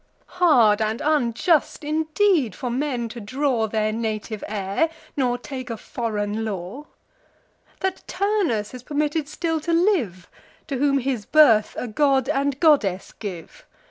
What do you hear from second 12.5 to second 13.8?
goddess give!